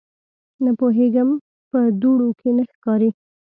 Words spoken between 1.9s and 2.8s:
دوړو کې نه